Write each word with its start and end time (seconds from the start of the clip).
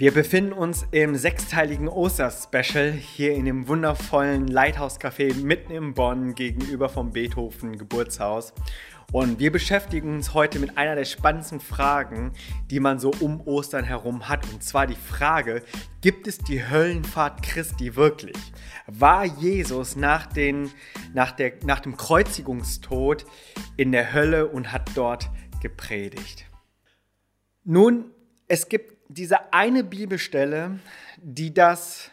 Wir 0.00 0.14
befinden 0.14 0.54
uns 0.54 0.86
im 0.92 1.14
sechsteiligen 1.14 1.86
Osterspecial 1.86 2.90
hier 2.92 3.34
in 3.34 3.44
dem 3.44 3.68
wundervollen 3.68 4.46
Lighthouse-Café 4.46 5.34
mitten 5.34 5.72
in 5.72 5.92
Bonn 5.92 6.34
gegenüber 6.34 6.88
vom 6.88 7.10
Beethoven 7.10 7.76
Geburtshaus. 7.76 8.54
Und 9.12 9.40
wir 9.40 9.52
beschäftigen 9.52 10.14
uns 10.14 10.32
heute 10.32 10.58
mit 10.58 10.78
einer 10.78 10.94
der 10.94 11.04
spannendsten 11.04 11.60
Fragen, 11.60 12.32
die 12.70 12.80
man 12.80 12.98
so 12.98 13.10
um 13.20 13.42
Ostern 13.42 13.84
herum 13.84 14.26
hat. 14.26 14.50
Und 14.50 14.64
zwar 14.64 14.86
die 14.86 14.96
Frage, 14.96 15.62
gibt 16.00 16.26
es 16.26 16.38
die 16.38 16.66
Höllenfahrt 16.66 17.42
Christi 17.42 17.94
wirklich? 17.94 18.38
War 18.86 19.26
Jesus 19.26 19.96
nach, 19.96 20.24
den, 20.24 20.70
nach, 21.12 21.32
der, 21.32 21.52
nach 21.62 21.80
dem 21.80 21.98
Kreuzigungstod 21.98 23.26
in 23.76 23.92
der 23.92 24.14
Hölle 24.14 24.46
und 24.46 24.72
hat 24.72 24.92
dort 24.94 25.28
gepredigt? 25.60 26.46
Nun, 27.64 28.06
es 28.48 28.70
gibt 28.70 28.99
diese 29.10 29.52
eine 29.52 29.82
Bibelstelle, 29.82 30.78
die 31.16 31.52
das 31.52 32.10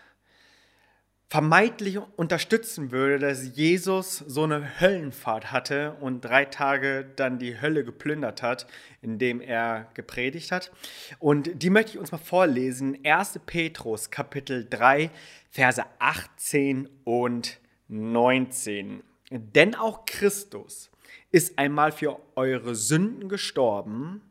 vermeintlich 1.29 1.99
unterstützen 2.15 2.91
würde, 2.91 3.19
dass 3.19 3.55
Jesus 3.55 4.17
so 4.17 4.43
eine 4.43 4.79
Höllenfahrt 4.79 5.51
hatte 5.51 5.95
und 5.99 6.21
drei 6.21 6.45
Tage 6.45 7.05
dann 7.17 7.37
die 7.37 7.61
Hölle 7.61 7.83
geplündert 7.83 8.41
hat, 8.41 8.65
indem 9.01 9.41
er 9.41 9.91
gepredigt 9.93 10.51
hat. 10.51 10.71
Und 11.19 11.61
die 11.61 11.69
möchte 11.69 11.91
ich 11.91 11.99
uns 11.99 12.11
mal 12.11 12.17
vorlesen. 12.17 12.97
1. 13.03 13.41
Petrus 13.45 14.09
Kapitel 14.09 14.65
3, 14.67 15.11
Verse 15.51 15.83
18 15.99 16.89
und 17.03 17.59
19. 17.89 19.03
Denn 19.29 19.75
auch 19.75 20.05
Christus 20.05 20.89
ist 21.29 21.59
einmal 21.59 21.91
für 21.91 22.19
eure 22.35 22.73
Sünden 22.73 23.27
gestorben, 23.27 24.21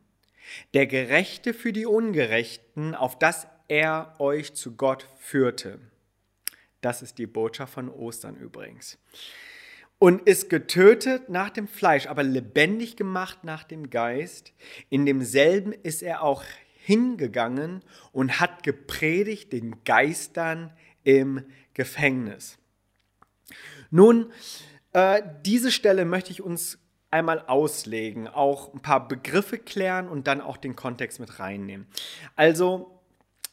der 0.73 0.87
Gerechte 0.87 1.53
für 1.53 1.73
die 1.73 1.85
Ungerechten, 1.85 2.95
auf 2.95 3.17
dass 3.17 3.47
er 3.67 4.15
euch 4.19 4.53
zu 4.53 4.75
Gott 4.75 5.07
führte. 5.17 5.79
Das 6.81 7.01
ist 7.01 7.17
die 7.17 7.27
Botschaft 7.27 7.73
von 7.73 7.89
Ostern 7.89 8.35
übrigens. 8.35 8.97
Und 9.99 10.21
ist 10.27 10.49
getötet 10.49 11.27
nach 11.29 11.49
dem 11.49 11.67
Fleisch, 11.67 12.05
aber 12.05 12.23
lebendig 12.23 12.95
gemacht 12.95 13.43
nach 13.43 13.63
dem 13.63 13.89
Geist. 13.89 14.53
In 14.89 15.05
demselben 15.05 15.73
ist 15.73 16.03
er 16.03 16.21
auch 16.21 16.43
hingegangen 16.85 17.83
und 18.11 18.39
hat 18.39 18.63
gepredigt 18.63 19.51
den 19.53 19.83
Geistern 19.83 20.71
im 21.03 21.43
Gefängnis. 21.73 22.57
Nun, 23.89 24.31
äh, 24.93 25.21
diese 25.45 25.71
Stelle 25.71 26.05
möchte 26.05 26.31
ich 26.31 26.41
uns 26.41 26.77
einmal 27.11 27.41
auslegen, 27.47 28.27
auch 28.27 28.73
ein 28.73 28.81
paar 28.81 29.07
Begriffe 29.07 29.57
klären 29.57 30.09
und 30.09 30.27
dann 30.27 30.41
auch 30.41 30.57
den 30.57 30.75
Kontext 30.75 31.19
mit 31.19 31.39
reinnehmen. 31.39 31.87
Also, 32.35 32.99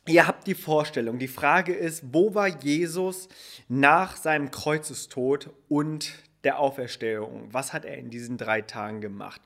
ihr 0.07 0.27
habt 0.27 0.47
die 0.47 0.55
Vorstellung, 0.55 1.19
die 1.19 1.29
Frage 1.29 1.75
ist, 1.75 2.03
wo 2.13 2.35
war 2.35 2.49
Jesus 2.49 3.29
nach 3.69 4.17
seinem 4.17 4.51
Kreuzestod 4.51 5.51
und 5.69 6.13
der 6.43 6.59
Auferstehung? 6.59 7.49
Was 7.53 7.73
hat 7.73 7.85
er 7.85 7.97
in 7.97 8.11
diesen 8.11 8.37
drei 8.37 8.61
Tagen 8.61 9.01
gemacht? 9.01 9.41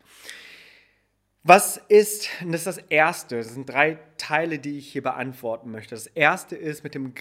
Was 1.45 1.77
ist, 1.89 2.29
das 2.45 2.61
ist 2.61 2.67
das 2.67 2.79
Erste, 2.79 3.37
das 3.37 3.55
sind 3.55 3.69
drei 3.69 3.99
Teile, 4.17 4.59
die 4.59 4.79
ich 4.79 4.93
hier 4.93 5.03
beantworten 5.03 5.71
möchte. 5.71 5.95
Das 5.95 6.07
Erste 6.07 6.57
ist 6.57 6.83
mit 6.83 6.95
dem 6.95 7.15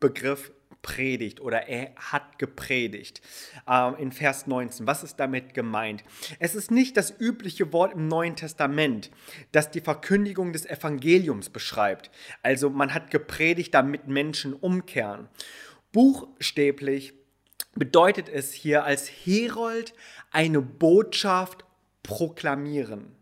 Begriff 0.00 0.52
predigt 0.82 1.40
oder 1.40 1.68
er 1.68 1.90
hat 1.96 2.38
gepredigt. 2.38 3.20
Ähm, 3.68 3.96
in 3.98 4.12
Vers 4.12 4.46
19. 4.46 4.86
Was 4.86 5.02
ist 5.02 5.16
damit 5.16 5.52
gemeint? 5.52 6.04
Es 6.38 6.54
ist 6.54 6.70
nicht 6.70 6.96
das 6.96 7.12
übliche 7.18 7.72
Wort 7.72 7.92
im 7.92 8.08
Neuen 8.08 8.36
Testament, 8.36 9.10
das 9.52 9.70
die 9.70 9.80
Verkündigung 9.80 10.52
des 10.52 10.64
Evangeliums 10.64 11.50
beschreibt. 11.50 12.10
Also 12.42 12.70
man 12.70 12.94
hat 12.94 13.10
gepredigt, 13.10 13.74
damit 13.74 14.06
Menschen 14.06 14.54
umkehren. 14.54 15.28
Buchstäblich 15.92 17.14
bedeutet 17.74 18.28
es 18.28 18.52
hier 18.52 18.84
als 18.84 19.08
Herold 19.08 19.92
eine 20.30 20.60
Botschaft 20.62 21.64
proklamieren. 22.02 23.16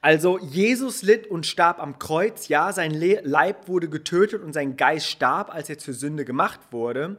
Also 0.00 0.38
Jesus 0.38 1.02
litt 1.02 1.26
und 1.26 1.46
starb 1.46 1.80
am 1.80 1.98
Kreuz, 1.98 2.48
ja, 2.48 2.72
sein 2.72 2.92
Leib 2.92 3.68
wurde 3.68 3.88
getötet 3.88 4.42
und 4.42 4.52
sein 4.52 4.76
Geist 4.76 5.08
starb, 5.08 5.52
als 5.52 5.68
er 5.68 5.78
zur 5.78 5.94
Sünde 5.94 6.24
gemacht 6.24 6.60
wurde, 6.70 7.18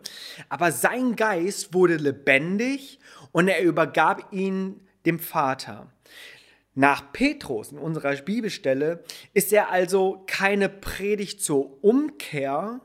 aber 0.49 0.71
sein 0.71 1.15
Geist 1.15 1.73
wurde 1.73 1.97
lebendig 1.97 2.99
und 3.31 3.47
er 3.47 3.61
übergab 3.61 4.31
ihn 4.31 4.81
dem 5.05 5.19
Vater. 5.19 5.91
Nach 6.73 7.13
Petrus 7.13 7.71
in 7.71 7.77
unserer 7.77 8.13
Bibelstelle 8.17 9.03
ist 9.33 9.53
er 9.53 9.69
also 9.69 10.23
keine 10.27 10.67
Predigt 10.67 11.41
zur 11.41 11.83
Umkehr, 11.83 12.81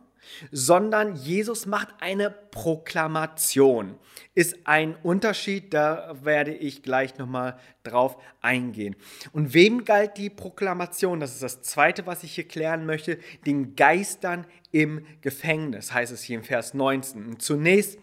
sondern 0.50 1.16
Jesus 1.16 1.66
macht 1.66 1.88
eine 2.00 2.30
Proklamation. 2.30 3.96
Ist 4.34 4.58
ein 4.64 4.96
Unterschied, 5.02 5.74
da 5.74 6.16
werde 6.22 6.54
ich 6.54 6.82
gleich 6.82 7.18
nochmal 7.18 7.58
drauf 7.82 8.16
eingehen. 8.40 8.96
Und 9.32 9.54
wem 9.54 9.84
galt 9.84 10.16
die 10.16 10.30
Proklamation? 10.30 11.20
Das 11.20 11.32
ist 11.32 11.42
das 11.42 11.62
Zweite, 11.62 12.06
was 12.06 12.22
ich 12.22 12.34
hier 12.34 12.48
klären 12.48 12.86
möchte. 12.86 13.18
Den 13.46 13.76
Geistern 13.76 14.46
im 14.72 15.04
Gefängnis, 15.20 15.92
heißt 15.92 16.12
es 16.12 16.22
hier 16.22 16.38
im 16.38 16.44
Vers 16.44 16.74
19. 16.74 17.26
Und 17.26 17.42
zunächst 17.42 17.98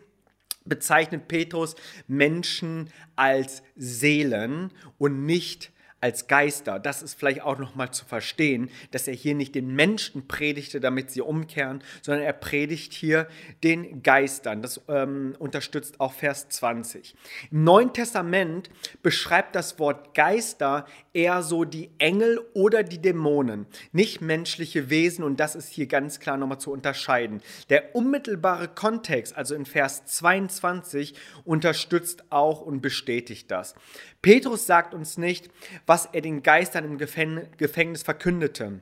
bezeichnet 0.65 1.27
Petrus 1.27 1.75
Menschen 2.07 2.89
als 3.15 3.63
Seelen 3.75 4.71
und 4.97 5.25
nicht 5.25 5.71
als 5.99 6.27
Geister. 6.27 6.79
Das 6.79 7.01
ist 7.01 7.15
vielleicht 7.15 7.41
auch 7.41 7.57
nochmal 7.57 7.91
zu 7.91 8.05
verstehen, 8.05 8.69
dass 8.91 9.07
er 9.07 9.13
hier 9.13 9.33
nicht 9.35 9.55
den 9.55 9.75
Menschen 9.75 10.27
predigte, 10.27 10.79
damit 10.79 11.11
sie 11.11 11.21
umkehren, 11.21 11.83
sondern 12.01 12.23
er 12.23 12.33
predigt 12.33 12.93
hier 12.93 13.27
den 13.63 14.03
Geistern. 14.03 14.61
Das 14.61 14.81
ähm, 14.87 15.35
unterstützt 15.39 15.99
auch 15.99 16.13
Vers 16.13 16.49
20. 16.49 17.15
Im 17.51 17.63
Neuen 17.63 17.93
Testament 17.93 18.69
beschreibt 19.01 19.55
das 19.55 19.79
Wort 19.79 20.13
Geister 20.13 20.85
eher 21.13 21.41
so 21.41 21.63
die 21.63 21.89
Engel 21.97 22.39
oder 22.53 22.83
die 22.83 23.01
Dämonen, 23.01 23.65
nicht 23.91 24.21
menschliche 24.21 24.91
Wesen 24.91 25.23
und 25.23 25.39
das 25.39 25.55
ist 25.55 25.69
hier 25.69 25.87
ganz 25.87 26.19
klar 26.19 26.37
nochmal 26.37 26.59
zu 26.59 26.71
unterscheiden. 26.71 27.41
Der 27.69 27.95
unmittelbare 27.95 28.67
Kontext, 28.67 29.35
also 29.35 29.55
in 29.55 29.65
Vers 29.65 30.05
22, 30.05 31.15
unterstützt 31.43 32.25
auch 32.29 32.61
und 32.61 32.81
bestätigt 32.81 33.49
das. 33.49 33.73
Petrus 34.21 34.65
sagt 34.65 34.93
uns 34.93 35.17
nicht, 35.17 35.49
was 35.85 36.07
er 36.11 36.21
den 36.21 36.43
Geistern 36.43 36.85
im 36.85 36.97
Gefängnis 36.97 38.03
verkündete. 38.03 38.81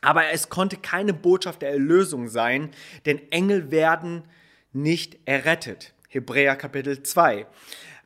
Aber 0.00 0.30
es 0.30 0.48
konnte 0.48 0.76
keine 0.76 1.14
Botschaft 1.14 1.62
der 1.62 1.70
Erlösung 1.70 2.28
sein, 2.28 2.70
denn 3.06 3.20
Engel 3.30 3.70
werden 3.70 4.24
nicht 4.72 5.18
errettet. 5.26 5.94
Hebräer 6.08 6.56
Kapitel 6.56 7.02
2. 7.02 7.46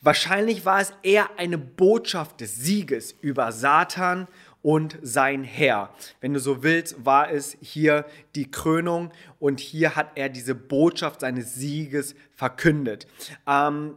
Wahrscheinlich 0.03 0.65
war 0.65 0.81
es 0.81 0.93
eher 1.03 1.38
eine 1.38 1.59
Botschaft 1.59 2.41
des 2.41 2.56
Sieges 2.56 3.12
über 3.21 3.50
Satan 3.50 4.28
und 4.62 4.99
sein 5.00 5.43
Herr. 5.43 5.94
Wenn 6.21 6.34
du 6.34 6.41
so 6.41 6.62
willst, 6.62 7.05
war 7.05 7.31
es 7.31 7.56
hier 7.60 8.05
die 8.34 8.50
Krönung 8.50 9.10
und 9.38 9.60
hier 9.60 9.97
hat 9.97 10.12
er 10.16 10.28
diese 10.28 10.55
Botschaft 10.55 11.21
seines 11.21 11.55
Sieges 11.55 12.15
verkündet. 12.34 13.06
Ähm, 13.47 13.94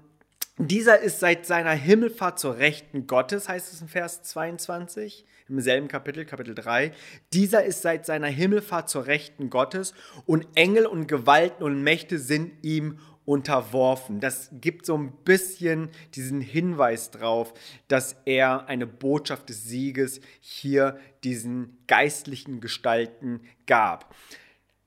dieser 0.61 0.99
ist 0.99 1.21
seit 1.21 1.45
seiner 1.45 1.71
Himmelfahrt 1.71 2.37
zur 2.37 2.57
Rechten 2.57 3.07
Gottes, 3.07 3.47
heißt 3.47 3.71
es 3.71 3.79
in 3.79 3.87
Vers 3.87 4.23
22, 4.23 5.25
im 5.47 5.61
selben 5.61 5.87
Kapitel, 5.87 6.25
Kapitel 6.25 6.53
3. 6.53 6.91
Dieser 7.31 7.63
ist 7.63 7.81
seit 7.81 8.05
seiner 8.05 8.27
Himmelfahrt 8.27 8.89
zur 8.89 9.07
Rechten 9.07 9.49
Gottes 9.49 9.93
und 10.25 10.45
Engel 10.55 10.85
und 10.85 11.07
Gewalten 11.07 11.63
und 11.63 11.81
Mächte 11.81 12.19
sind 12.19 12.51
ihm 12.61 12.99
unterworfen. 13.23 14.19
Das 14.19 14.49
gibt 14.51 14.85
so 14.85 14.97
ein 14.97 15.13
bisschen 15.23 15.91
diesen 16.15 16.41
Hinweis 16.41 17.09
drauf, 17.11 17.53
dass 17.87 18.17
er 18.25 18.67
eine 18.67 18.85
Botschaft 18.85 19.47
des 19.47 19.63
Sieges 19.63 20.19
hier 20.41 20.99
diesen 21.23 21.77
geistlichen 21.87 22.59
Gestalten 22.59 23.39
gab. 23.65 24.13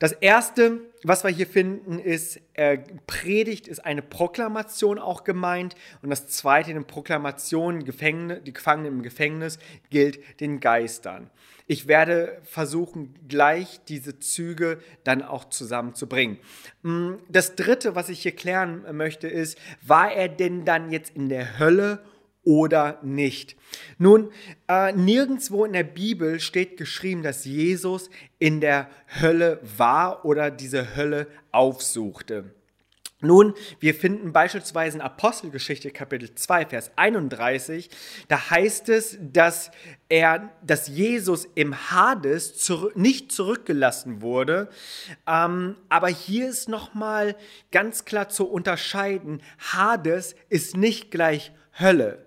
Das 0.02 0.10
erste, 0.10 0.80
was 1.04 1.22
wir 1.22 1.30
hier 1.30 1.46
finden, 1.46 2.00
ist, 2.00 2.40
äh, 2.54 2.78
Predigt 3.06 3.68
ist 3.68 3.86
eine 3.86 4.02
Proklamation 4.02 4.98
auch 4.98 5.22
gemeint. 5.22 5.76
Und 6.02 6.10
das 6.10 6.26
zweite, 6.26 6.72
eine 6.72 6.82
Proklamation, 6.82 7.84
Gefängnis, 7.84 8.40
die 8.44 8.52
Gefangenen 8.52 8.94
im 8.94 9.02
Gefängnis, 9.04 9.60
gilt 9.90 10.40
den 10.40 10.58
Geistern. 10.58 11.30
Ich 11.68 11.86
werde 11.86 12.40
versuchen, 12.42 13.14
gleich 13.28 13.78
diese 13.86 14.18
Züge 14.18 14.80
dann 15.04 15.22
auch 15.22 15.44
zusammenzubringen. 15.50 16.38
Mm, 16.82 17.12
das 17.28 17.54
dritte, 17.54 17.94
was 17.94 18.08
ich 18.08 18.22
hier 18.22 18.34
klären 18.34 18.84
möchte, 18.96 19.28
ist, 19.28 19.56
war 19.82 20.10
er 20.10 20.28
denn 20.28 20.64
dann 20.64 20.90
jetzt 20.90 21.14
in 21.14 21.28
der 21.28 21.60
Hölle 21.60 22.02
oder 22.44 22.98
nicht. 23.02 23.56
Nun, 23.98 24.30
äh, 24.68 24.92
nirgendwo 24.92 25.64
in 25.64 25.72
der 25.72 25.84
Bibel 25.84 26.40
steht 26.40 26.76
geschrieben, 26.76 27.22
dass 27.22 27.44
Jesus 27.44 28.10
in 28.38 28.60
der 28.60 28.88
Hölle 29.20 29.60
war 29.76 30.24
oder 30.24 30.50
diese 30.50 30.96
Hölle 30.96 31.28
aufsuchte. 31.52 32.52
Nun, 33.24 33.54
wir 33.78 33.94
finden 33.94 34.32
beispielsweise 34.32 34.96
in 34.98 35.00
Apostelgeschichte 35.00 35.92
Kapitel 35.92 36.34
2, 36.34 36.66
Vers 36.66 36.90
31, 36.96 37.88
da 38.26 38.50
heißt 38.50 38.88
es, 38.88 39.16
dass 39.20 39.70
er, 40.08 40.50
dass 40.60 40.88
Jesus 40.88 41.46
im 41.54 41.92
Hades 41.92 42.58
zur, 42.58 42.90
nicht 42.96 43.30
zurückgelassen 43.30 44.22
wurde. 44.22 44.68
Ähm, 45.28 45.76
aber 45.88 46.08
hier 46.08 46.48
ist 46.48 46.68
nochmal 46.68 47.36
ganz 47.70 48.04
klar 48.04 48.28
zu 48.28 48.48
unterscheiden, 48.48 49.40
Hades 49.72 50.34
ist 50.48 50.76
nicht 50.76 51.12
gleich 51.12 51.52
Hölle. 51.78 52.26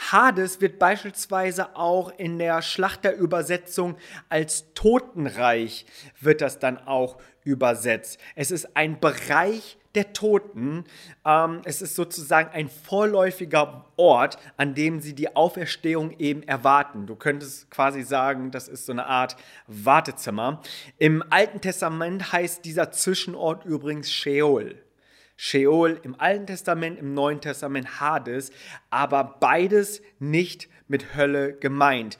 Hades 0.00 0.60
wird 0.60 0.78
beispielsweise 0.78 1.76
auch 1.76 2.12
in 2.16 2.38
der 2.38 2.62
Schlachterübersetzung 2.62 3.96
als 4.28 4.72
Totenreich 4.74 5.84
wird 6.20 6.40
das 6.40 6.58
dann 6.58 6.78
auch 6.78 7.18
übersetzt. 7.44 8.18
Es 8.34 8.50
ist 8.50 8.76
ein 8.76 8.98
Bereich 8.98 9.78
der 9.94 10.12
Toten. 10.12 10.84
Ähm, 11.24 11.62
es 11.64 11.82
ist 11.82 11.96
sozusagen 11.96 12.50
ein 12.52 12.68
vorläufiger 12.68 13.86
Ort, 13.96 14.38
an 14.56 14.74
dem 14.74 15.00
sie 15.00 15.14
die 15.14 15.34
Auferstehung 15.34 16.18
eben 16.18 16.42
erwarten. 16.44 17.06
Du 17.06 17.16
könntest 17.16 17.70
quasi 17.70 18.02
sagen, 18.02 18.50
das 18.50 18.68
ist 18.68 18.86
so 18.86 18.92
eine 18.92 19.06
Art 19.06 19.36
Wartezimmer. 19.66 20.62
Im 20.98 21.24
Alten 21.30 21.60
Testament 21.60 22.32
heißt 22.32 22.64
dieser 22.64 22.92
Zwischenort 22.92 23.64
übrigens 23.64 24.12
Sheol. 24.12 24.80
Sheol 25.42 25.98
im 26.02 26.20
Alten 26.20 26.46
Testament, 26.46 26.98
im 26.98 27.14
Neuen 27.14 27.40
Testament 27.40 27.98
Hades, 27.98 28.50
aber 28.90 29.38
beides 29.40 30.02
nicht 30.18 30.68
mit 30.86 31.16
Hölle 31.16 31.54
gemeint. 31.54 32.18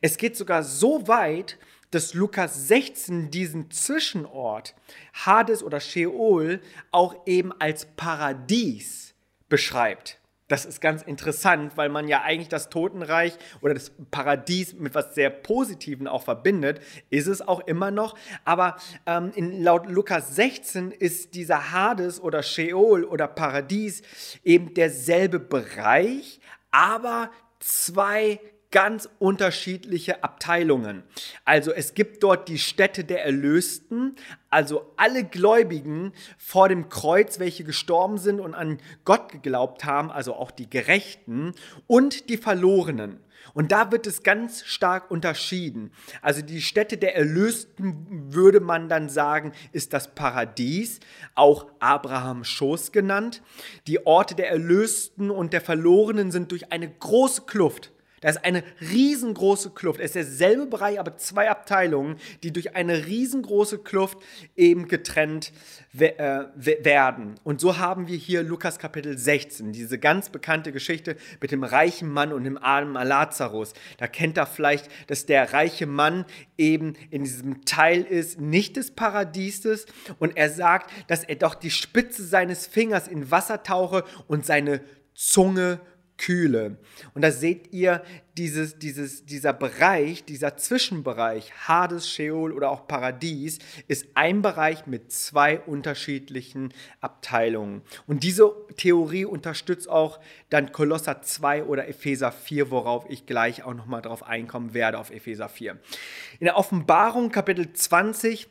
Es 0.00 0.16
geht 0.16 0.36
sogar 0.36 0.64
so 0.64 1.06
weit, 1.06 1.58
dass 1.92 2.12
Lukas 2.12 2.66
16 2.66 3.30
diesen 3.30 3.70
Zwischenort, 3.70 4.74
Hades 5.14 5.62
oder 5.62 5.78
Sheol, 5.78 6.60
auch 6.90 7.24
eben 7.24 7.52
als 7.60 7.86
Paradies 7.94 9.14
beschreibt. 9.48 10.18
Das 10.48 10.64
ist 10.64 10.80
ganz 10.80 11.02
interessant, 11.02 11.76
weil 11.76 11.88
man 11.88 12.06
ja 12.06 12.22
eigentlich 12.22 12.48
das 12.48 12.68
Totenreich 12.68 13.36
oder 13.62 13.74
das 13.74 13.90
Paradies 14.12 14.74
mit 14.74 14.94
was 14.94 15.14
sehr 15.14 15.28
Positivem 15.28 16.06
auch 16.06 16.22
verbindet, 16.22 16.80
ist 17.10 17.26
es 17.26 17.46
auch 17.46 17.60
immer 17.66 17.90
noch. 17.90 18.16
Aber 18.44 18.76
ähm, 19.06 19.32
in, 19.34 19.62
laut 19.62 19.86
Lukas 19.88 20.36
16 20.36 20.92
ist 20.92 21.34
dieser 21.34 21.72
Hades 21.72 22.20
oder 22.20 22.44
Sheol 22.44 23.04
oder 23.04 23.26
Paradies 23.26 24.02
eben 24.44 24.72
derselbe 24.74 25.40
Bereich, 25.40 26.40
aber 26.70 27.32
zwei 27.58 28.38
ganz 28.76 29.08
unterschiedliche 29.18 30.22
Abteilungen. 30.22 31.02
Also 31.46 31.72
es 31.72 31.94
gibt 31.94 32.22
dort 32.22 32.46
die 32.46 32.58
Städte 32.58 33.04
der 33.04 33.24
Erlösten, 33.24 34.16
also 34.50 34.92
alle 34.98 35.24
Gläubigen 35.24 36.12
vor 36.36 36.68
dem 36.68 36.90
Kreuz, 36.90 37.38
welche 37.38 37.64
gestorben 37.64 38.18
sind 38.18 38.38
und 38.38 38.52
an 38.52 38.76
Gott 39.06 39.32
geglaubt 39.32 39.86
haben, 39.86 40.10
also 40.10 40.34
auch 40.34 40.50
die 40.50 40.68
Gerechten 40.68 41.54
und 41.86 42.28
die 42.28 42.36
Verlorenen. 42.36 43.20
Und 43.54 43.72
da 43.72 43.92
wird 43.92 44.06
es 44.06 44.22
ganz 44.22 44.62
stark 44.66 45.10
unterschieden. 45.10 45.90
Also 46.20 46.42
die 46.42 46.60
Städte 46.60 46.98
der 46.98 47.16
Erlösten 47.16 48.34
würde 48.34 48.60
man 48.60 48.90
dann 48.90 49.08
sagen, 49.08 49.52
ist 49.72 49.94
das 49.94 50.14
Paradies, 50.14 51.00
auch 51.34 51.66
Abrahams 51.78 52.48
Schoß 52.48 52.92
genannt. 52.92 53.40
Die 53.86 54.04
Orte 54.04 54.34
der 54.34 54.50
Erlösten 54.50 55.30
und 55.30 55.54
der 55.54 55.62
Verlorenen 55.62 56.30
sind 56.30 56.52
durch 56.52 56.72
eine 56.72 56.90
große 56.90 57.46
Kluft 57.46 57.92
da 58.26 58.30
ist 58.30 58.44
eine 58.44 58.64
riesengroße 58.80 59.70
Kluft. 59.70 60.00
Es 60.00 60.06
ist 60.06 60.14
derselbe 60.16 60.66
Bereich, 60.66 60.98
aber 60.98 61.16
zwei 61.16 61.48
Abteilungen, 61.48 62.16
die 62.42 62.52
durch 62.52 62.74
eine 62.74 63.06
riesengroße 63.06 63.78
Kluft 63.78 64.18
eben 64.56 64.88
getrennt 64.88 65.52
äh, 65.96 66.46
werden. 66.56 67.36
Und 67.44 67.60
so 67.60 67.78
haben 67.78 68.08
wir 68.08 68.16
hier 68.16 68.42
Lukas 68.42 68.80
Kapitel 68.80 69.16
16, 69.16 69.70
diese 69.70 70.00
ganz 70.00 70.30
bekannte 70.30 70.72
Geschichte 70.72 71.14
mit 71.40 71.52
dem 71.52 71.62
reichen 71.62 72.10
Mann 72.10 72.32
und 72.32 72.42
dem 72.42 72.58
armen 72.58 72.94
Lazarus. 72.94 73.74
Da 73.98 74.08
kennt 74.08 74.38
er 74.38 74.46
vielleicht, 74.46 74.90
dass 75.06 75.26
der 75.26 75.52
reiche 75.52 75.86
Mann 75.86 76.24
eben 76.58 76.94
in 77.10 77.22
diesem 77.22 77.64
Teil 77.64 78.02
ist, 78.02 78.40
nicht 78.40 78.76
des 78.76 78.90
Paradieses. 78.90 79.86
Und 80.18 80.36
er 80.36 80.50
sagt, 80.50 80.90
dass 81.06 81.22
er 81.22 81.36
doch 81.36 81.54
die 81.54 81.70
Spitze 81.70 82.24
seines 82.24 82.66
Fingers 82.66 83.06
in 83.06 83.30
Wasser 83.30 83.62
tauche 83.62 84.02
und 84.26 84.44
seine 84.44 84.80
Zunge 85.14 85.80
Kühle. 86.18 86.78
Und 87.14 87.22
da 87.22 87.30
seht 87.30 87.72
ihr 87.72 88.02
dieses, 88.36 88.78
dieses, 88.78 89.24
dieser 89.24 89.52
Bereich, 89.52 90.24
dieser 90.24 90.56
Zwischenbereich, 90.56 91.52
Hades, 91.68 92.08
Sheol 92.08 92.52
oder 92.52 92.70
auch 92.70 92.86
Paradies, 92.86 93.58
ist 93.88 94.06
ein 94.14 94.42
Bereich 94.42 94.86
mit 94.86 95.12
zwei 95.12 95.60
unterschiedlichen 95.60 96.72
Abteilungen. 97.00 97.82
Und 98.06 98.22
diese 98.22 98.54
Theorie 98.76 99.24
unterstützt 99.24 99.88
auch 99.88 100.20
dann 100.50 100.72
Kolosser 100.72 101.22
2 101.22 101.64
oder 101.64 101.88
Epheser 101.88 102.32
4, 102.32 102.70
worauf 102.70 103.06
ich 103.08 103.26
gleich 103.26 103.62
auch 103.62 103.74
nochmal 103.74 104.02
drauf 104.02 104.22
einkommen 104.22 104.74
werde, 104.74 104.98
auf 104.98 105.10
Epheser 105.10 105.48
4. 105.48 105.78
In 106.40 106.44
der 106.44 106.56
Offenbarung 106.56 107.30
Kapitel 107.30 107.72
20 107.72 108.48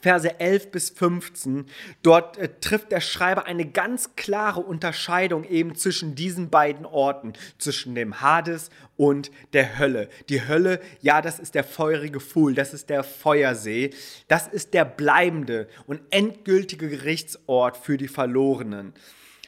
Verse 0.00 0.38
11 0.38 0.70
bis 0.70 0.90
15, 0.90 1.66
dort 2.02 2.38
äh, 2.38 2.48
trifft 2.60 2.92
der 2.92 3.00
Schreiber 3.00 3.46
eine 3.46 3.66
ganz 3.66 4.14
klare 4.16 4.60
Unterscheidung 4.60 5.44
eben 5.44 5.74
zwischen 5.74 6.14
diesen 6.14 6.50
beiden 6.50 6.86
Orten, 6.86 7.32
zwischen 7.58 7.94
dem 7.94 8.20
Hades 8.20 8.70
und 8.96 9.30
der 9.52 9.78
Hölle. 9.78 10.08
Die 10.28 10.46
Hölle, 10.46 10.80
ja, 11.00 11.22
das 11.22 11.38
ist 11.38 11.54
der 11.54 11.64
feurige 11.64 12.20
Pfuhl, 12.20 12.54
das 12.54 12.74
ist 12.74 12.90
der 12.90 13.04
Feuersee, 13.04 13.90
das 14.28 14.46
ist 14.46 14.74
der 14.74 14.84
bleibende 14.84 15.68
und 15.86 16.00
endgültige 16.10 16.88
Gerichtsort 16.88 17.76
für 17.76 17.96
die 17.96 18.08
Verlorenen. 18.08 18.94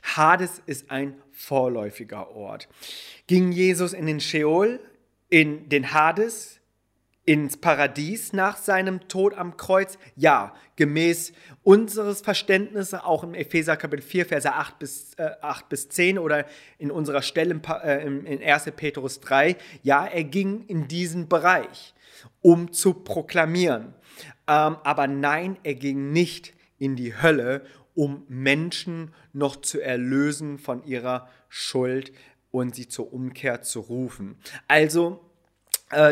Hades 0.02 0.62
ist 0.66 0.90
ein 0.90 1.14
vorläufiger 1.32 2.30
Ort. 2.34 2.68
Ging 3.26 3.52
Jesus 3.52 3.92
in 3.92 4.06
den 4.06 4.20
Sheol, 4.20 4.80
in 5.28 5.68
den 5.68 5.92
Hades, 5.92 6.59
ins 7.30 7.56
Paradies 7.56 8.32
nach 8.32 8.56
seinem 8.56 9.06
Tod 9.06 9.34
am 9.34 9.56
Kreuz? 9.56 9.98
Ja, 10.16 10.52
gemäß 10.74 11.32
unseres 11.62 12.22
Verständnisses, 12.22 12.94
auch 12.94 13.22
im 13.22 13.34
Epheser 13.34 13.76
Kapitel 13.76 14.02
4, 14.02 14.26
Verse 14.26 14.52
8 14.52 14.80
bis, 14.80 15.14
äh, 15.14 15.30
8 15.40 15.68
bis 15.68 15.88
10 15.90 16.18
oder 16.18 16.44
in 16.78 16.90
unserer 16.90 17.22
Stelle 17.22 17.52
im, 17.52 17.62
äh, 17.84 18.04
in 18.04 18.42
1. 18.42 18.72
Petrus 18.72 19.20
3, 19.20 19.56
ja, 19.84 20.06
er 20.06 20.24
ging 20.24 20.64
in 20.66 20.88
diesen 20.88 21.28
Bereich, 21.28 21.94
um 22.40 22.72
zu 22.72 22.94
proklamieren. 22.94 23.94
Ähm, 24.48 24.78
aber 24.82 25.06
nein, 25.06 25.56
er 25.62 25.76
ging 25.76 26.10
nicht 26.10 26.52
in 26.80 26.96
die 26.96 27.14
Hölle, 27.14 27.62
um 27.94 28.24
Menschen 28.26 29.14
noch 29.32 29.54
zu 29.54 29.80
erlösen 29.80 30.58
von 30.58 30.82
ihrer 30.82 31.28
Schuld 31.48 32.10
und 32.50 32.74
sie 32.74 32.88
zur 32.88 33.12
Umkehr 33.12 33.62
zu 33.62 33.78
rufen. 33.78 34.36
Also 34.66 35.29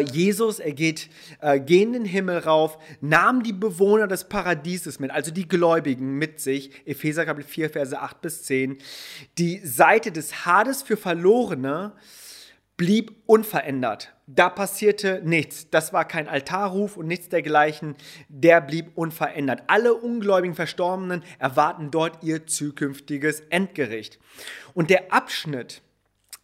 Jesus, 0.00 0.58
er 0.58 0.72
geht 0.72 1.08
äh, 1.40 1.60
gen 1.60 1.92
den 1.92 2.04
Himmel 2.04 2.38
rauf, 2.38 2.78
nahm 3.00 3.42
die 3.42 3.52
Bewohner 3.52 4.08
des 4.08 4.24
Paradieses 4.24 4.98
mit, 4.98 5.10
also 5.10 5.30
die 5.30 5.46
Gläubigen 5.46 6.14
mit 6.18 6.40
sich, 6.40 6.70
Epheser 6.86 7.24
Kapitel 7.24 7.48
4, 7.48 7.70
Verse 7.70 8.00
8 8.00 8.20
bis 8.20 8.42
10. 8.42 8.78
Die 9.38 9.58
Seite 9.58 10.10
des 10.10 10.44
Hades 10.44 10.82
für 10.82 10.96
Verlorene 10.96 11.92
blieb 12.76 13.16
unverändert. 13.26 14.14
Da 14.26 14.48
passierte 14.48 15.20
nichts. 15.24 15.68
Das 15.70 15.92
war 15.92 16.06
kein 16.06 16.28
Altarruf 16.28 16.96
und 16.96 17.06
nichts 17.06 17.28
dergleichen. 17.28 17.96
Der 18.28 18.60
blieb 18.60 18.92
unverändert. 18.94 19.64
Alle 19.66 19.94
ungläubigen 19.94 20.54
Verstorbenen 20.54 21.22
erwarten 21.38 21.90
dort 21.90 22.22
ihr 22.22 22.46
zukünftiges 22.46 23.40
Endgericht. 23.50 24.18
Und 24.74 24.90
der 24.90 25.12
Abschnitt 25.12 25.82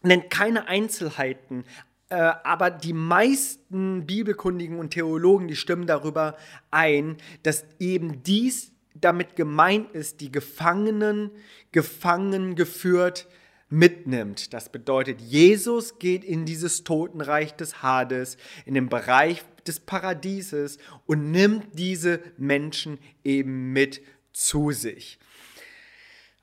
nennt 0.03 0.29
keine 0.29 0.67
Einzelheiten, 0.67 1.61
äh, 1.61 1.94
aber 2.15 2.71
die 2.71 2.93
meisten 2.93 4.07
Bibelkundigen 4.07 4.79
und 4.79 4.91
Theologen, 4.91 5.49
die 5.49 5.57
stimmen 5.57 5.87
darüber 5.87 6.37
ein, 6.71 7.17
dass 7.43 7.65
eben 7.79 8.23
dies 8.23 8.73
damit 8.95 9.37
gemeint 9.37 9.91
ist, 9.93 10.21
die 10.21 10.31
Gefangenen 10.31 11.31
gefangen 11.73 12.55
geführt 12.55 13.27
mitnimmt. 13.69 14.53
Das 14.53 14.69
bedeutet, 14.69 15.21
Jesus 15.21 15.99
geht 15.99 16.25
in 16.25 16.45
dieses 16.45 16.85
Totenreich 16.85 17.55
des 17.55 17.83
Hades, 17.83 18.37
in 18.65 18.75
den 18.75 18.89
Bereich 18.89 19.43
des 19.67 19.81
Paradieses 19.81 20.79
und 21.07 21.31
nimmt 21.31 21.67
diese 21.73 22.21
Menschen 22.37 22.99
eben 23.25 23.73
mit 23.73 24.01
zu 24.33 24.71
sich. 24.71 25.19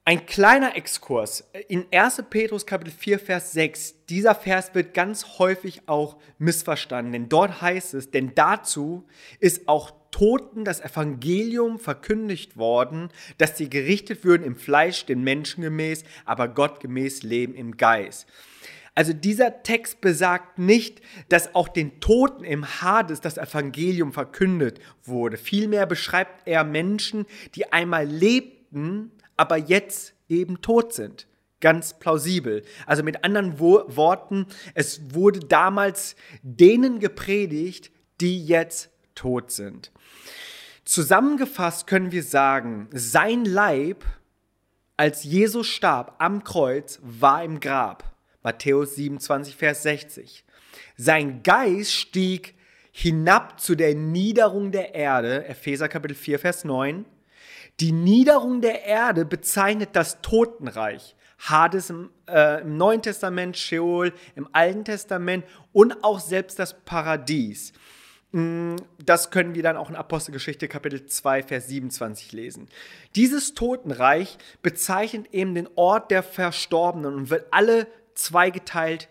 Ein 0.03 0.25
kleiner 0.25 0.75
Exkurs 0.75 1.48
in 1.67 1.86
1. 1.91 2.24
Petrus 2.31 2.65
Kapitel 2.65 2.91
4, 2.91 3.20
Vers 3.20 3.51
6. 3.51 4.05
Dieser 4.10 4.34
Vers 4.34 4.74
wird 4.74 4.96
ganz 4.96 5.38
häufig 5.38 5.84
auch 5.88 6.17
missverstanden, 6.39 7.12
denn 7.12 7.29
dort 7.29 7.62
heißt 7.62 7.93
es, 7.93 8.10
denn 8.10 8.34
dazu 8.34 9.05
ist 9.39 9.67
auch 9.67 9.91
Toten 10.10 10.65
das 10.65 10.81
Evangelium 10.81 11.77
verkündigt 11.77 12.58
worden, 12.58 13.10
dass 13.38 13.60
sie 13.60 13.70
gerichtet 13.70 14.25
würden 14.25 14.41
im 14.41 14.55
Fleisch, 14.55 15.05
den 15.05 15.22
Menschen 15.24 15.62
gemäß, 15.62 16.03
aber 16.25 16.48
Gott 16.48 16.79
gemäß 16.79 17.22
leben 17.22 17.53
im 17.53 17.77
Geist. 17.77 18.27
Also 18.96 19.13
dieser 19.13 19.62
Text 19.62 20.01
besagt 20.01 20.58
nicht, 20.58 21.00
dass 21.29 21.53
auch 21.53 21.67
den 21.67 22.00
Toten 22.00 22.43
im 22.43 22.81
Hades 22.81 23.22
das 23.22 23.38
Evangelium 23.38 24.13
verkündet 24.13 24.79
wurde. 25.03 25.38
Vielmehr 25.38 25.86
beschreibt 25.86 26.48
er 26.48 26.63
Menschen, 26.63 27.27
die 27.53 27.72
einmal 27.72 28.08
lebten, 28.08 29.12
aber 29.42 29.58
jetzt 29.58 30.14
eben 30.30 30.62
tot 30.62 30.94
sind. 30.94 31.26
Ganz 31.62 31.98
plausibel. 31.98 32.62
Also 32.86 33.02
mit 33.02 33.24
anderen 33.24 33.60
Wo 33.60 33.84
Worten, 33.88 34.46
es 34.76 35.16
wurde 35.16 35.40
damals 35.40 36.16
denen 36.44 37.00
gepredigt, 37.00 37.92
die 38.20 38.46
jetzt 38.46 38.92
tot 39.16 39.50
sind. 39.50 39.92
Zusammengefasst 40.86 41.88
können 41.88 42.12
wir 42.12 42.22
sagen, 42.22 42.88
sein 42.92 43.44
Leib, 43.44 44.06
als 44.96 45.24
Jesus 45.24 45.66
starb 45.66 46.18
am 46.20 46.44
Kreuz, 46.44 47.00
war 47.02 47.44
im 47.44 47.60
Grab. 47.60 48.16
Matthäus 48.44 48.94
27, 48.94 49.56
Vers 49.56 49.82
60. 49.82 50.46
Sein 50.98 51.42
Geist 51.42 51.94
stieg 51.94 52.54
hinab 52.92 53.60
zu 53.60 53.74
der 53.74 53.96
Niederung 53.96 54.72
der 54.72 54.94
Erde, 54.94 55.46
Epheser 55.48 55.90
Kapitel 55.90 56.14
4, 56.14 56.38
Vers 56.38 56.64
9. 56.64 57.06
Die 57.82 57.92
Niederung 57.92 58.62
der 58.62 58.86
Erde 58.86 59.26
bezeichnet 59.26 59.90
das 59.94 60.22
Totenreich. 60.22 61.16
Hades 61.40 61.90
im, 61.90 62.12
äh, 62.30 62.62
im 62.62 62.78
Neuen 62.78 63.02
Testament, 63.02 63.58
Sheol 63.58 64.14
im 64.36 64.48
Alten 64.52 64.86
Testament 64.86 65.44
und 65.74 66.04
auch 66.04 66.20
selbst 66.20 66.60
das 66.60 66.80
Paradies. 66.86 67.74
Mm, 68.34 68.76
das 69.04 69.32
können 69.32 69.56
wir 69.56 69.64
dann 69.64 69.78
auch 69.78 69.90
in 69.90 69.96
Apostelgeschichte 69.96 70.68
Kapitel 70.68 71.08
2, 71.08 71.42
Vers 71.42 71.70
27 71.70 72.34
lesen. 72.34 72.68
Dieses 73.16 73.56
Totenreich 73.56 74.38
bezeichnet 74.62 75.34
eben 75.34 75.56
den 75.56 75.68
Ort 75.74 76.12
der 76.12 76.22
Verstorbenen 76.22 77.16
und 77.16 77.30
wird 77.32 77.48
alle 77.50 77.88
zweigeteilt 78.14 79.10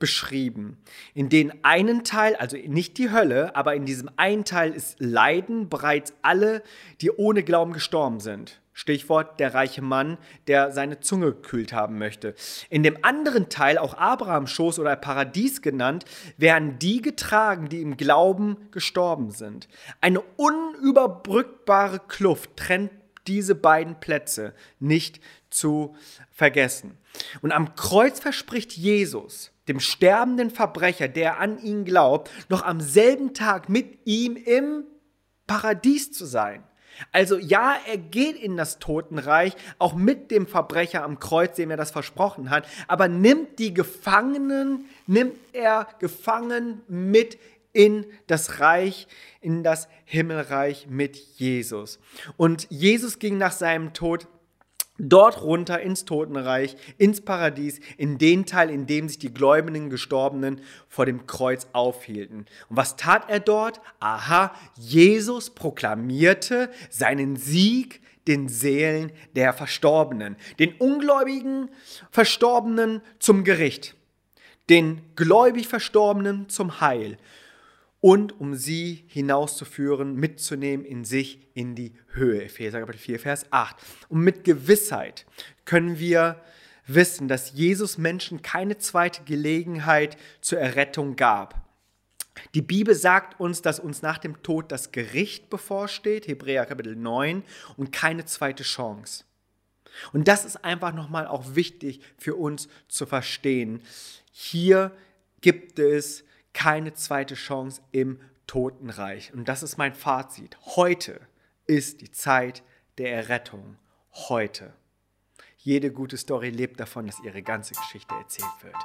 beschrieben. 0.00 0.78
In 1.14 1.28
den 1.28 1.62
einen 1.62 2.02
Teil, 2.02 2.34
also 2.34 2.56
nicht 2.56 2.98
die 2.98 3.12
Hölle, 3.12 3.54
aber 3.54 3.76
in 3.76 3.84
diesem 3.84 4.10
einen 4.16 4.44
Teil 4.44 4.72
ist 4.72 4.96
Leiden 4.98 5.68
bereits 5.68 6.14
alle, 6.22 6.64
die 7.00 7.12
ohne 7.12 7.44
Glauben 7.44 7.72
gestorben 7.72 8.18
sind. 8.18 8.60
Stichwort 8.72 9.38
der 9.38 9.52
reiche 9.52 9.82
Mann, 9.82 10.16
der 10.46 10.72
seine 10.72 11.00
Zunge 11.00 11.26
gekühlt 11.26 11.74
haben 11.74 11.98
möchte. 11.98 12.34
In 12.70 12.82
dem 12.82 13.04
anderen 13.04 13.50
Teil, 13.50 13.76
auch 13.76 13.94
Abrahams 13.94 14.50
Schoß 14.50 14.78
oder 14.78 14.96
Paradies 14.96 15.60
genannt, 15.60 16.06
werden 16.38 16.78
die 16.78 17.02
getragen, 17.02 17.68
die 17.68 17.82
im 17.82 17.98
Glauben 17.98 18.56
gestorben 18.70 19.32
sind. 19.32 19.68
Eine 20.00 20.22
unüberbrückbare 20.36 22.00
Kluft 22.08 22.56
trennt 22.56 22.90
diese 23.26 23.54
beiden 23.54 24.00
Plätze 24.00 24.54
nicht 24.78 25.20
zu 25.50 25.94
vergessen. 26.30 26.96
Und 27.42 27.52
am 27.52 27.74
Kreuz 27.74 28.18
verspricht 28.18 28.72
Jesus, 28.72 29.52
dem 29.70 29.78
sterbenden 29.78 30.50
Verbrecher, 30.50 31.06
der 31.06 31.38
an 31.38 31.62
ihn 31.62 31.84
glaubt, 31.84 32.28
noch 32.48 32.62
am 32.62 32.80
selben 32.80 33.34
Tag 33.34 33.68
mit 33.68 34.00
ihm 34.04 34.36
im 34.36 34.84
Paradies 35.46 36.10
zu 36.10 36.26
sein. 36.26 36.64
Also 37.12 37.38
ja, 37.38 37.76
er 37.86 37.96
geht 37.96 38.36
in 38.36 38.56
das 38.56 38.80
Totenreich, 38.80 39.54
auch 39.78 39.94
mit 39.94 40.32
dem 40.32 40.48
Verbrecher 40.48 41.04
am 41.04 41.20
Kreuz, 41.20 41.54
dem 41.54 41.70
er 41.70 41.76
das 41.76 41.92
versprochen 41.92 42.50
hat, 42.50 42.66
aber 42.88 43.06
nimmt 43.06 43.60
die 43.60 43.72
Gefangenen, 43.72 44.86
nimmt 45.06 45.36
er 45.52 45.86
gefangen 46.00 46.82
mit 46.88 47.38
in 47.72 48.06
das 48.26 48.58
Reich, 48.58 49.06
in 49.40 49.62
das 49.62 49.88
Himmelreich 50.04 50.88
mit 50.88 51.16
Jesus. 51.16 52.00
Und 52.36 52.66
Jesus 52.70 53.20
ging 53.20 53.38
nach 53.38 53.52
seinem 53.52 53.92
Tod 53.92 54.26
dort 55.08 55.42
runter 55.42 55.80
ins 55.80 56.04
Totenreich, 56.04 56.76
ins 56.98 57.20
Paradies, 57.20 57.80
in 57.96 58.18
den 58.18 58.46
Teil, 58.46 58.70
in 58.70 58.86
dem 58.86 59.08
sich 59.08 59.18
die 59.18 59.32
gläubigen 59.32 59.90
Gestorbenen 59.90 60.60
vor 60.88 61.06
dem 61.06 61.26
Kreuz 61.26 61.68
aufhielten. 61.72 62.46
Und 62.68 62.76
was 62.76 62.96
tat 62.96 63.28
er 63.28 63.40
dort? 63.40 63.80
Aha, 63.98 64.54
Jesus 64.76 65.50
proklamierte 65.50 66.70
seinen 66.90 67.36
Sieg 67.36 68.00
den 68.28 68.48
Seelen 68.48 69.12
der 69.34 69.52
Verstorbenen, 69.52 70.36
den 70.58 70.74
ungläubigen 70.74 71.70
Verstorbenen 72.10 73.00
zum 73.18 73.44
Gericht, 73.44 73.96
den 74.68 75.00
gläubig 75.16 75.68
Verstorbenen 75.68 76.48
zum 76.48 76.80
Heil 76.80 77.16
und 78.00 78.40
um 78.40 78.54
sie 78.54 79.04
hinauszuführen, 79.08 80.14
mitzunehmen 80.14 80.84
in 80.86 81.04
sich 81.04 81.38
in 81.54 81.74
die 81.74 81.92
Höhe. 82.12 82.44
Epheser 82.44 82.80
Kapitel 82.80 82.98
4, 82.98 83.20
Vers 83.20 83.46
8. 83.50 83.76
Und 84.08 84.20
mit 84.20 84.44
Gewissheit 84.44 85.26
können 85.64 85.98
wir 85.98 86.40
wissen, 86.86 87.28
dass 87.28 87.52
Jesus 87.52 87.98
Menschen 87.98 88.42
keine 88.42 88.78
zweite 88.78 89.22
Gelegenheit 89.24 90.16
zur 90.40 90.58
Errettung 90.58 91.16
gab. 91.16 91.68
Die 92.54 92.62
Bibel 92.62 92.94
sagt 92.94 93.38
uns, 93.38 93.60
dass 93.60 93.78
uns 93.78 94.00
nach 94.00 94.16
dem 94.16 94.42
Tod 94.42 94.72
das 94.72 94.92
Gericht 94.92 95.50
bevorsteht, 95.50 96.26
Hebräer 96.26 96.64
Kapitel 96.64 96.96
9, 96.96 97.44
und 97.76 97.92
keine 97.92 98.24
zweite 98.24 98.62
Chance. 98.62 99.24
Und 100.12 100.26
das 100.28 100.44
ist 100.44 100.64
einfach 100.64 100.94
nochmal 100.94 101.26
auch 101.26 101.54
wichtig 101.54 102.00
für 102.16 102.36
uns 102.36 102.68
zu 102.88 103.04
verstehen. 103.04 103.82
Hier 104.32 104.92
gibt 105.40 105.78
es 105.78 106.24
keine 106.60 106.92
zweite 106.92 107.36
Chance 107.36 107.80
im 107.90 108.20
Totenreich. 108.46 109.32
Und 109.32 109.48
das 109.48 109.62
ist 109.62 109.78
mein 109.78 109.94
Fazit. 109.94 110.58
Heute 110.76 111.18
ist 111.66 112.02
die 112.02 112.10
Zeit 112.10 112.62
der 112.98 113.14
Errettung. 113.14 113.78
Heute. 114.28 114.74
Jede 115.56 115.90
gute 115.90 116.18
Story 116.18 116.50
lebt 116.50 116.78
davon, 116.78 117.06
dass 117.06 117.18
ihre 117.24 117.40
ganze 117.40 117.72
Geschichte 117.72 118.14
erzählt 118.14 118.52
wird. 118.60 118.76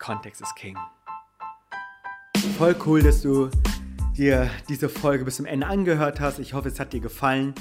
Kontext 0.00 0.40
ist 0.40 0.56
King. 0.56 0.76
Voll 2.58 2.74
cool, 2.84 3.00
dass 3.00 3.22
du 3.22 3.48
dir 4.16 4.50
diese 4.68 4.88
Folge 4.88 5.24
bis 5.24 5.36
zum 5.36 5.46
Ende 5.46 5.68
angehört 5.68 6.18
hast. 6.18 6.40
Ich 6.40 6.54
hoffe, 6.54 6.66
es 6.66 6.80
hat 6.80 6.92
dir 6.92 7.00
gefallen. 7.00 7.54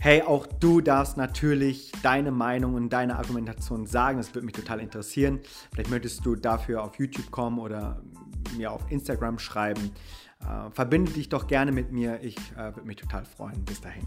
Hey, 0.00 0.22
auch 0.22 0.46
du 0.46 0.80
darfst 0.80 1.16
natürlich 1.16 1.92
deine 2.02 2.32
Meinung 2.32 2.74
und 2.74 2.90
deine 2.90 3.16
Argumentation 3.16 3.86
sagen. 3.86 4.18
Das 4.18 4.34
würde 4.34 4.46
mich 4.46 4.54
total 4.56 4.80
interessieren. 4.80 5.38
Vielleicht 5.72 5.90
möchtest 5.90 6.26
du 6.26 6.34
dafür 6.34 6.82
auf 6.82 6.98
YouTube 6.98 7.30
kommen 7.30 7.60
oder 7.60 8.02
mir 8.56 8.72
auf 8.72 8.90
Instagram 8.90 9.38
schreiben. 9.38 9.92
Äh, 10.40 10.70
verbinde 10.70 11.12
dich 11.12 11.28
doch 11.28 11.46
gerne 11.46 11.72
mit 11.72 11.92
mir. 11.92 12.20
Ich 12.22 12.36
äh, 12.52 12.74
würde 12.74 12.82
mich 12.84 12.96
total 12.96 13.24
freuen. 13.24 13.64
Bis 13.64 13.80
dahin. 13.80 14.06